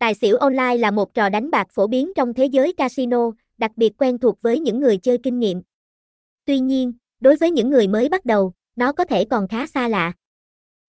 [0.00, 3.70] Tài xỉu online là một trò đánh bạc phổ biến trong thế giới casino, đặc
[3.76, 5.62] biệt quen thuộc với những người chơi kinh nghiệm.
[6.44, 9.88] Tuy nhiên, đối với những người mới bắt đầu, nó có thể còn khá xa
[9.88, 10.12] lạ.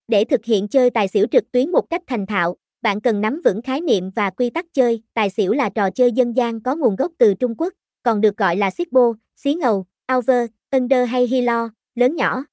[0.08, 3.42] Để thực hiện chơi tài xỉu trực tuyến một cách thành thạo, bạn cần nắm
[3.46, 5.02] vững khái niệm và quy tắc chơi.
[5.14, 7.74] Tài xỉu là trò chơi dân gian có nguồn gốc từ Trung Quốc,
[8.04, 12.44] còn được gọi là xích bô, xí ngầu, over, under hay hilo, lớn nhỏ.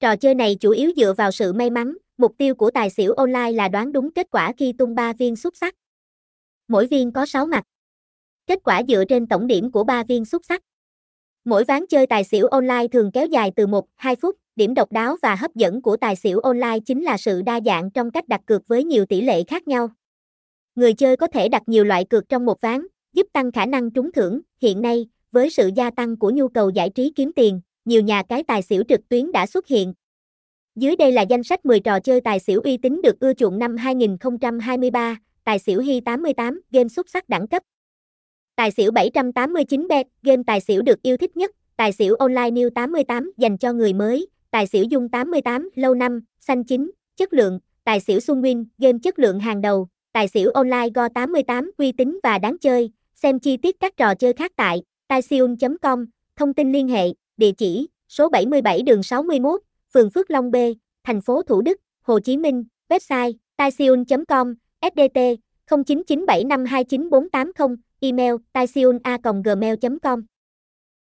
[0.00, 3.12] Trò chơi này chủ yếu dựa vào sự may mắn, mục tiêu của tài xỉu
[3.12, 5.74] online là đoán đúng kết quả khi tung 3 viên xúc sắc.
[6.68, 7.64] Mỗi viên có 6 mặt.
[8.46, 10.62] Kết quả dựa trên tổng điểm của 3 viên xúc sắc.
[11.44, 15.16] Mỗi ván chơi tài xỉu online thường kéo dài từ 1-2 phút, điểm độc đáo
[15.22, 18.40] và hấp dẫn của tài xỉu online chính là sự đa dạng trong cách đặt
[18.46, 19.88] cược với nhiều tỷ lệ khác nhau.
[20.74, 23.90] Người chơi có thể đặt nhiều loại cược trong một ván, giúp tăng khả năng
[23.90, 24.40] trúng thưởng.
[24.60, 28.22] Hiện nay, với sự gia tăng của nhu cầu giải trí kiếm tiền, nhiều nhà
[28.22, 29.94] cái tài xỉu trực tuyến đã xuất hiện.
[30.76, 33.58] Dưới đây là danh sách 10 trò chơi tài xỉu uy tín được ưa chuộng
[33.58, 37.62] năm 2023, tài xỉu Hi 88, game xuất sắc đẳng cấp.
[38.56, 42.70] Tài xỉu 789 bet, game tài xỉu được yêu thích nhất, tài xỉu online New
[42.70, 47.58] 88 dành cho người mới, tài xỉu Dung 88 lâu năm, xanh chính, chất lượng,
[47.84, 51.92] tài xỉu Xuân Win, game chất lượng hàng đầu, tài xỉu online Go 88 uy
[51.92, 56.72] tín và đáng chơi, xem chi tiết các trò chơi khác tại taisiun.com, thông tin
[56.72, 59.60] liên hệ, địa chỉ, số 77 đường 61,
[59.94, 60.56] phường Phước Long B,
[61.04, 65.18] thành phố Thủ Đức, Hồ Chí Minh, website taisiun.com, SDT
[65.70, 70.20] 0997529480, email taisiuna.gmail.com